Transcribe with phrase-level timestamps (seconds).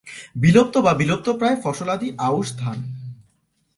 [0.35, 2.77] বিলুপ্ত বা বিলুপ্তপ্রায় ফসলাদি আউশ ধান।